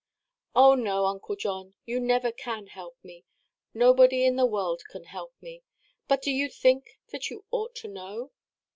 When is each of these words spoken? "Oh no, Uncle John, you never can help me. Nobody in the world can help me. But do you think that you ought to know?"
"Oh 0.55 0.73
no, 0.73 1.05
Uncle 1.05 1.35
John, 1.35 1.75
you 1.85 1.99
never 1.99 2.31
can 2.31 2.65
help 2.65 2.97
me. 3.03 3.23
Nobody 3.71 4.25
in 4.25 4.35
the 4.35 4.47
world 4.47 4.81
can 4.89 5.03
help 5.03 5.35
me. 5.41 5.61
But 6.07 6.23
do 6.23 6.31
you 6.31 6.49
think 6.49 6.97
that 7.11 7.29
you 7.29 7.45
ought 7.51 7.75
to 7.75 7.87
know?" 7.87 8.31